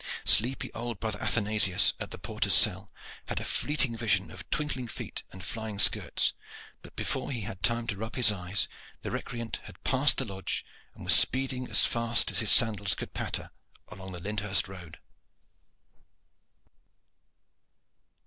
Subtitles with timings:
[0.25, 2.91] Sleepy old brother Athanasius, at the porter's cell,
[3.27, 6.33] had a fleeting vision of twinkling feet and flying skirts;
[6.81, 8.67] but before he had time to rub his eyes
[9.03, 13.13] the recreant had passed the lodge, and was speeding as fast as his sandals could
[13.13, 13.51] patter
[13.91, 14.97] along the Lyndhurst Road.